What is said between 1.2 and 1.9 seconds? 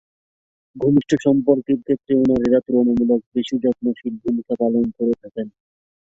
সম্পর্কের